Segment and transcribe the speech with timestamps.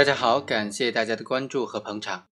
[0.00, 2.24] 大家好，感谢大家的关注和捧场。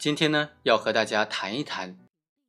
[0.00, 1.96] 今天呢，要和大家谈一谈，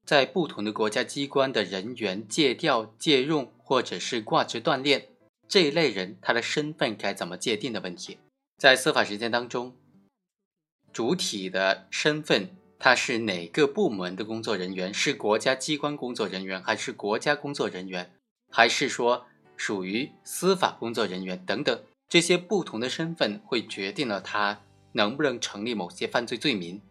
[0.08, 5.10] 在不同的国家机关的人员借调、借用或者是挂职锻炼
[5.48, 8.18] 这一类人，他的身份该怎么界定的问题。
[8.58, 9.76] 在司法实践当中，
[10.92, 14.92] 主体的身份他是哪个部门的工作人员？
[14.92, 18.12] 是国家机关工作人员，还是国家工作人员，
[18.50, 21.80] 还是说属于司法工作人员等等？
[22.10, 24.62] 这些不同的身份会决定了他
[24.94, 26.82] 能不能成立某些犯罪罪名，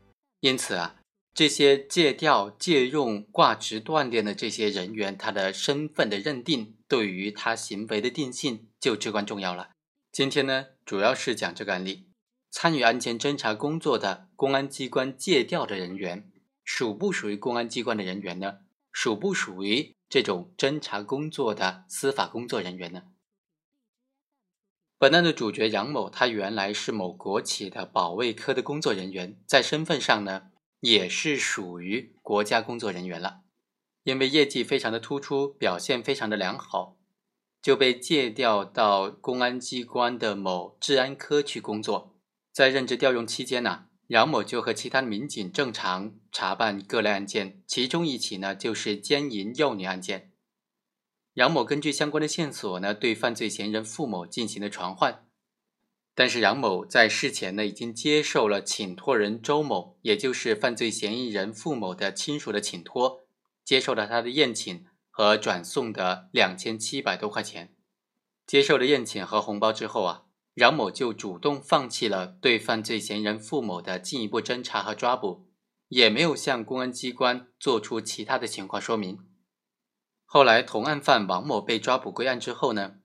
[0.40, 0.96] 因此啊，
[1.34, 9.70] 这些借调、借用、挂职锻炼的这些人员，他的身份的认定对于他行为的定性就至关重要了。
[10.12, 12.08] 今天呢，主要是讲这个案例：
[12.50, 16.30] 参与案件侦查工作的公安机关借调的人员，
[16.62, 18.58] 属不属于公安机关的人员呢？
[18.92, 23.02] 属不属于这种侦查工作的司法工作人员呢？
[24.98, 30.44] 本案的主角杨某，他原来是某国企的保卫科的工作人员，在身份上呢，
[30.80, 33.40] 也是属于国家工作人员了。
[34.04, 36.96] 因为业绩非常的突出，表现非常的良好，
[37.60, 42.16] 就被借调到公安机关的某治安科去工作。
[42.50, 50.32] 在任职调用期间呢，杨某就和其他民警正常查办各类案件，其中一起呢，就是奸淫幼女案件。
[51.36, 55.26] 杨某根据相关的线索呢，对犯罪嫌疑人付某进行了传唤，
[56.14, 63.26] 但是杨某在事前呢，已经接受了请托人周某，也就是犯罪嫌疑人付某的亲属的请托，
[63.62, 67.74] 接受了他的宴请和转送的两千七百多块钱。
[68.46, 70.22] 接受了宴请和红包之后啊，
[70.54, 75.46] 杨某就主动放弃了对犯罪嫌疑人付某的进一步侦查和抓捕，
[75.88, 79.18] 也没有向公安机关做出其他的情况说明。
[80.28, 82.96] 后来，同案犯王某被抓捕归案之后呢，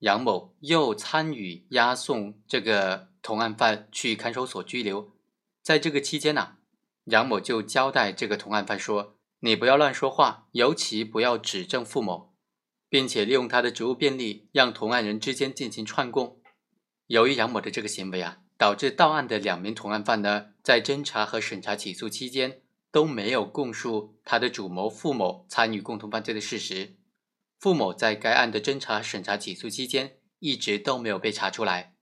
[0.00, 5.12] 杨某又参与押送这个同案犯去看守所拘留。
[5.62, 6.56] 在这个期间呢，
[7.04, 12.34] 杨某就交代这个同案犯说：“你不要乱说话，尤其不要指证付某，
[12.88, 16.40] 并且利用他的职务便利，让同案人之间进行串供。”
[17.06, 22.62] 由于杨某的这个行为啊，导致到案的两名同案犯呢，在侦查和审查起诉期间。
[22.94, 26.96] 都没有供述他的主谋付某参与共同犯罪的事实。
[27.58, 31.96] 付某在该案的侦查、审查、起诉期间一直都没有被查出来，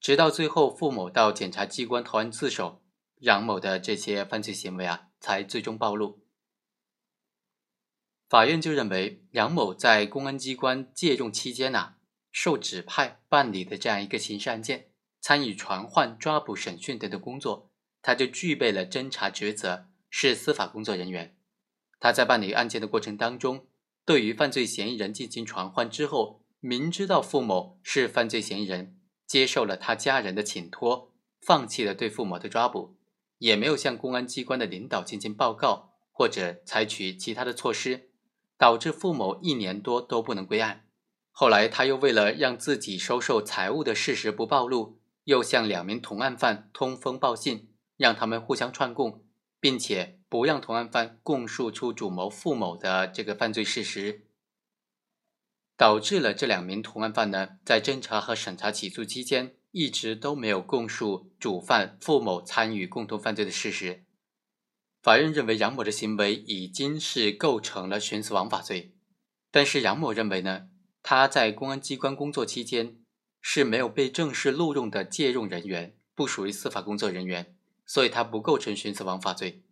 [0.00, 2.82] 直到最后付某到检察机关投案自首，
[3.18, 6.26] 杨某的这些犯罪行为啊才最终暴露。
[8.28, 11.94] 法院就认为杨某在公安机关借用期间呐，
[12.32, 17.70] 受指派办理的这样一个刑事案件，参与传唤、抓捕、审讯等等工作，
[18.02, 19.86] 他就具备了侦查职责。
[20.10, 21.36] 是司法工作人员，
[21.98, 23.68] 他在办理案件的过程当中，
[24.04, 32.96] 对于犯罪嫌疑人进行传唤之后，明知道付某是犯罪嫌疑人，接受了他家人的请托，放弃了对付某的抓捕，
[33.38, 38.10] 也没有向公安机关的领导进行报告或者采取其他的措施，
[38.58, 40.86] 导致付某一年多都不能归案。
[41.30, 49.24] 后来他又为了让自己收受财物的事实不暴露，又向两名同案犯通风报信，让他们互相串供。
[49.60, 54.26] 并且不让同案犯供述出主谋付某的这个犯罪事实，
[55.76, 64.04] 导致了这两名同案犯呢，在侦查和审查起诉期间，一直都没有供述主犯付某参与共同犯罪的事实。
[65.02, 68.94] 法院认为杨某的行为已经是构成了徇私枉法罪，
[69.50, 70.68] 但是杨某认为呢，
[71.02, 72.96] 他在公安机关工作期间
[73.40, 77.56] 是没有被正式录用的借用人员，不属于司法工作人员。
[77.92, 79.64] 所以，他不构成徇私枉法罪。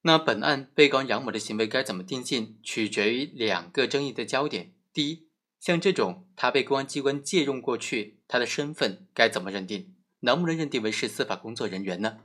[0.00, 4.72] 那本案被告杨某的行为该怎么定性，取决于两个争议的焦点。
[4.90, 5.28] 第一，
[5.60, 9.94] 像这种他被公安机关借用过去，他的身份该怎么认定？
[10.20, 12.20] 能不能认定为是司法工作人员呢？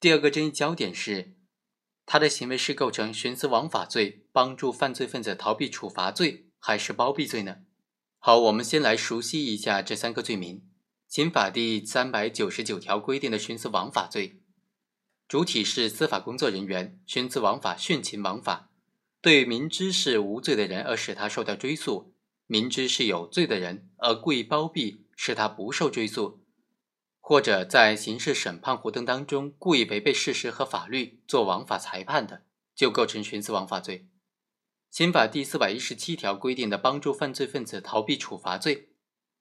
[0.00, 1.36] 第二个争议焦点是，
[2.06, 7.58] 他的行为是构成徇私枉法罪、帮助犯罪分子逃避处罚罪，还是包庇罪呢？
[8.18, 10.67] 好，我们先来熟悉一下这三个罪名。
[11.08, 14.42] 刑法第三百九十九条规定的徇私枉法罪，
[15.26, 18.68] 主体是司法工作人员，徇私枉法、徇情枉法，
[19.22, 22.14] 对明知是无罪的人而使他受到追诉，
[22.46, 26.44] 明知是有罪的人而故意包庇使他不受追诉，
[27.20, 32.42] 或者在刑事审判活动当中故意违背事实和法律做枉法裁判的，
[32.74, 34.10] 就构成徇私枉法罪。
[34.90, 38.87] 刑法第四百一十七条规定的帮助犯罪分子逃避处罚罪。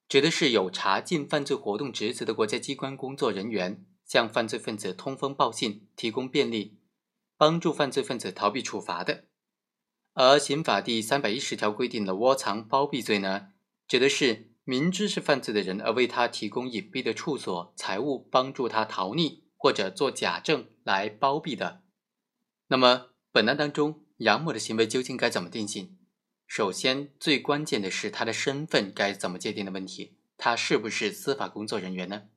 [0.08, 6.80] 指的是有查禁犯罪活动职责的国家机关工作人员向犯罪分子通风报信，提供便利，
[7.36, 9.26] 帮助犯罪分子逃避处罚的。
[10.14, 13.50] 而刑法第三百一十条规定的窝藏包庇罪呢，
[13.86, 21.84] 指的是明知是犯罪的人而为他提供隐蔽的处所、财物，帮助他逃匿或者做假证来包庇的。
[22.70, 25.97] 那么，本案当中，杨某的行为究竟该怎么定性？
[26.48, 30.18] 首先，最关键的是他的身份该怎么界定的问题。
[30.38, 32.30] 他是不是司法工作人员呢？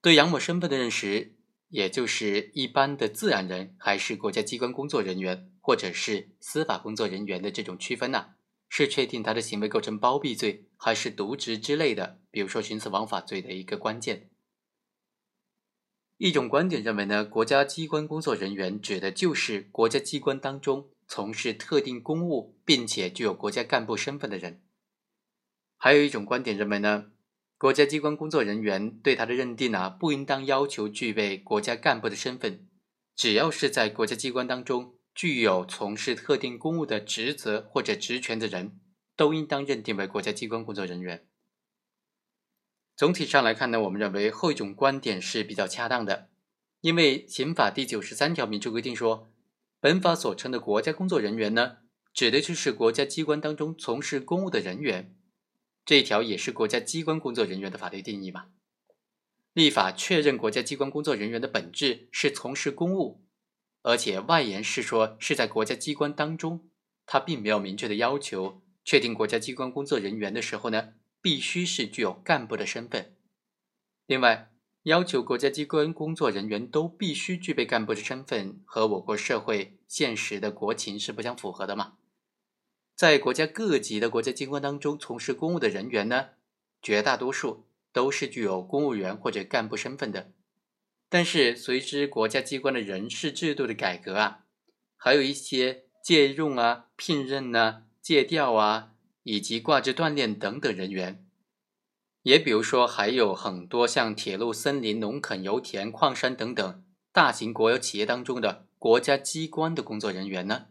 [0.00, 1.36] 对杨某身份的认识，
[1.68, 8.34] 也就是一般的自然人，还是国家机关工作人员，或者是司法工作人员的这种区分呢？
[8.68, 14.30] 是确定他的行为构成包庇罪，还是渎职之类的，比如说徇私枉法罪的一个关键。
[16.18, 24.62] 一种观点认为呢，国家机关工作人员指的就是国家机关当中从事特定公务，并且具有国家干部身份的人。
[25.76, 27.12] 还有一种观点认为呢，
[27.58, 32.66] 国家机关工作人员对他的认定啊，不应当要求具备国家干部的身份，
[33.14, 38.80] 只要是在国家机关当中具有从事特定公务的职责或者职权的人，
[39.14, 41.26] 都应当认定为国家机关工作人员。
[42.96, 46.30] 总体上来看呢，我们认为后一种观点是比较恰当的，
[46.80, 49.30] 因为刑法第九十三条明确规定说，
[49.86, 51.76] 本法所称的国家工作人员呢，
[52.12, 55.14] 指的就是国家机关当中从事公务的人员。
[55.84, 58.46] 这一条也是国家机关工作人员的法律定义嘛？
[59.52, 63.22] 立法确认国家机关工作人员的本质是从事公务，
[63.82, 66.68] 而且外延是说是在国家机关当中，
[67.06, 73.14] 它并没有明确的要求确定国家机关工作人员的时候呢，必须是具有干部的身份。
[74.06, 74.50] 另外，
[74.86, 81.94] 要求国家机关工作人员都必须具备干部的身份，和我国社会现实的国情是不相符合的嘛？
[82.94, 86.28] 在国家各级的国家机关当中从事公务的人员呢，
[86.80, 90.30] 绝大多数都是具有公务员或者干部身份的。
[91.08, 94.44] 但是，随之国家机关的人事制度的改革啊，
[94.96, 98.92] 还有一些借用啊、聘任啊、借调啊，
[99.24, 101.25] 以及挂职锻炼等等人员，
[102.26, 110.66] 也比如说还有很多像铁路、森林、农垦、油田、矿山等等大型国有企业当中的国家机关的工作人员呢。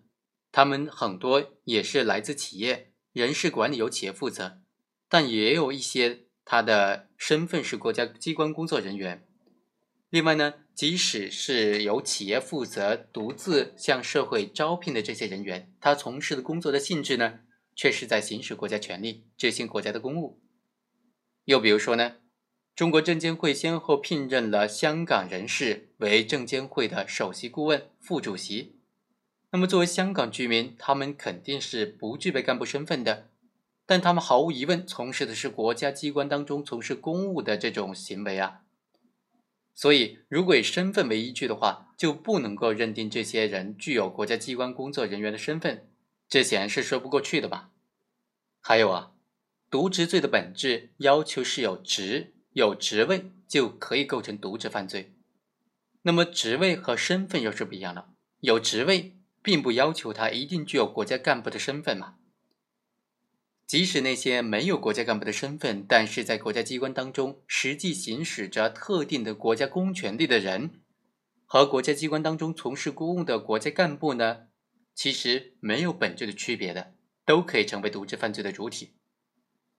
[0.52, 4.57] 他们很多也是来自企业，人事管理由企业负责，
[5.07, 9.25] 但也有一些他的身份是国家机关工作人员。
[10.10, 17.40] 另外呢，即使是由企业负责独自向社会招聘的这些人员，他从事的工作的性质呢，
[17.74, 20.42] 却是在行使国家权力，执行国家的公务。
[21.46, 22.16] 又比如说呢，
[22.76, 28.76] 中国证监会先后聘任了香港人士为证监会的首席顾问、副主席。
[29.52, 33.30] 那么，作为香港居民，他们肯定是不具备干部身份的，
[33.86, 38.64] 但他们毫无疑问从事的是国家机关当中从事公务的这种行为啊。
[39.74, 45.90] 所以，如果以身份为依据的话，就不能够认定这些人具有国家机关工作人员的身份，
[46.28, 47.72] 这显然是说不过去的吧？
[48.60, 49.14] 还有啊，
[49.70, 55.14] 渎职罪的本质要求是有职有职位就可以构成渎职犯罪，
[56.02, 58.10] 那么职位和身份又是不一样的，
[58.40, 59.14] 有职位。
[59.46, 62.16] 并不要求他一定具有国家干部的身份嘛。
[63.68, 70.82] 即使那些没有国家干部的身份，但是在国家机关当中实际行使着特定的国家公权力的人，
[71.46, 74.48] 和国家机关当中从事公务的国家干部呢，
[74.96, 78.96] 其实没有本质的区别的，都可以成为渎职犯罪的主体。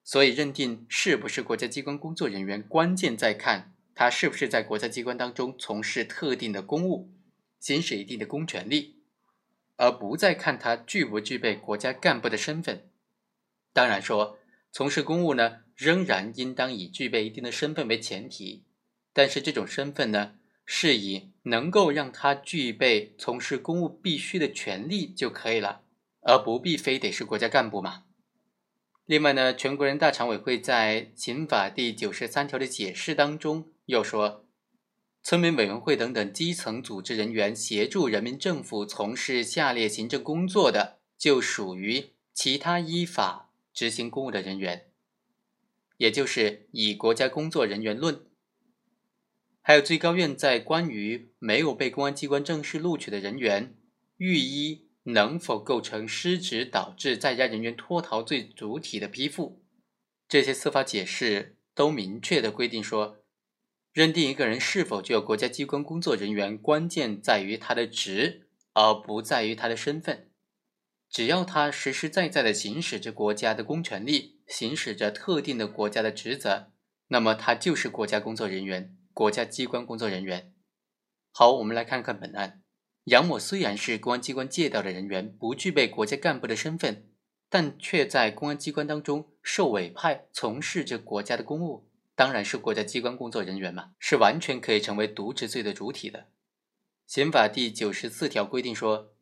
[0.09, 7.11] 所以，认定是不是国家机关工作人员，关键在看他是不是在国家机关当中从事特定的公务，
[7.59, 9.03] 行使一定的公权力。
[9.75, 12.89] 而不再看他具不具备国家干部的身份。
[13.73, 14.39] 当然说，
[14.71, 18.65] 从事公务呢，仍然应当以具备一定的身份为前提。
[19.13, 25.83] 但是这种身份呢，是以能够让他具备从事公务必须的权利就可以了，
[26.21, 28.05] 而不必非得是国家干部嘛。
[29.07, 34.45] 另外呢，全国人大常委会在刑法第九十三条的解释当中又说。
[35.23, 44.87] 村民委员会等等基层组织人员协助人民政府从事下列行政工作的，就属于其他依法执行公务的人员，
[45.99, 48.27] 也就是以国家工作人员论。
[49.63, 53.77] 还有最高院在关于没有被公安机关正式录取的人员，
[54.17, 59.65] 予以能否构成失职导致在押人员脱逃罪主体的批复，
[60.29, 63.23] 这些司法解释都明确的规定说。
[63.93, 70.31] 认定一个人是否具有国家机关工作人员，关键在于他的职，而不在于他的身份。
[71.09, 76.73] 只要他实实在在的行使着国家的公权力，行使着特定的国家的职责，
[77.09, 80.53] 那么他就是国家工作人员、国家机关工作人员。
[81.33, 82.61] 好，我们来看看本案：
[83.07, 87.09] 杨某虽然是公安机关借调的人员，不具备国家干部的身份，
[87.49, 96.27] 但却在公安机关当中受委派从事着国家的公务，当然是国家机关工作人员嘛，是完全可以成为渎职罪的主体的。
[97.07, 99.15] 刑法第九十四条规定说，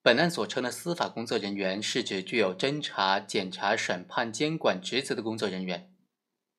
[0.00, 5.92] 本案所称的司法工作人员是指具有侦查、检察、审判、监管职责的工作人员。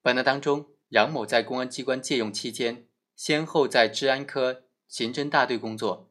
[0.03, 6.06] 本案当中，杨某在公安机关借用期间，先后在治安科、刑侦大队工作，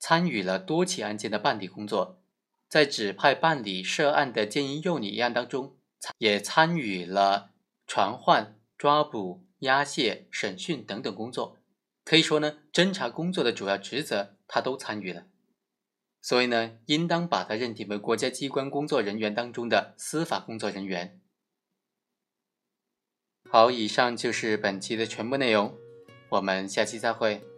[0.00, 2.20] 参与了多起案件的办理工作，
[2.68, 5.76] 在指派办理涉案的奸淫幼女一案当中，
[6.16, 7.50] 也参与了
[7.86, 11.58] 传唤、抓捕、押解、审讯等等工作。
[12.02, 15.26] 可以说呢，侦查工作的主要职责他都参与了，
[16.22, 21.20] 所以呢，应当把他认定为国家机关工作人员当中的司法工作人员。
[23.50, 25.76] 好，以上就是本期的全部内容，
[26.30, 27.49] 我们下期再会。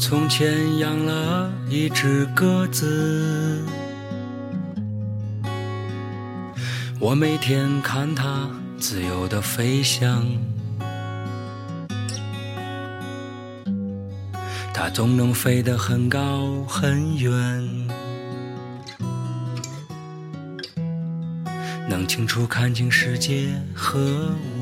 [0.00, 3.62] 从前养了一只鸽子，
[6.98, 10.26] 我每天看它自由的飞翔，
[14.72, 17.86] 它总能飞得很高很远，
[21.90, 24.00] 能清楚看清世界和
[24.58, 24.59] 我。